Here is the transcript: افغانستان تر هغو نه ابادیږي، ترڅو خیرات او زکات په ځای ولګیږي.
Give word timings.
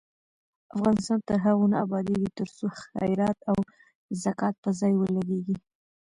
افغانستان 0.75 1.19
تر 1.27 1.37
هغو 1.45 1.65
نه 1.71 1.77
ابادیږي، 1.85 2.29
ترڅو 2.37 2.65
خیرات 2.81 3.37
او 3.51 3.57
زکات 4.23 4.55
په 4.63 4.69
ځای 4.79 4.93
ولګیږي. 4.97 5.57